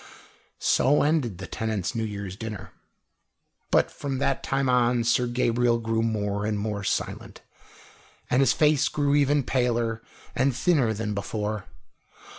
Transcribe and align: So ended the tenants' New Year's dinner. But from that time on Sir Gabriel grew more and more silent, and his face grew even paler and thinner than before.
So 0.57 1.03
ended 1.03 1.37
the 1.37 1.45
tenants' 1.45 1.93
New 1.93 2.05
Year's 2.05 2.35
dinner. 2.35 2.71
But 3.69 3.91
from 3.91 4.17
that 4.17 4.41
time 4.41 4.67
on 4.67 5.03
Sir 5.03 5.27
Gabriel 5.27 5.77
grew 5.77 6.01
more 6.01 6.43
and 6.43 6.57
more 6.57 6.83
silent, 6.83 7.41
and 8.27 8.39
his 8.41 8.51
face 8.51 8.89
grew 8.89 9.13
even 9.13 9.43
paler 9.43 10.01
and 10.35 10.55
thinner 10.55 10.91
than 10.91 11.13
before. 11.13 11.67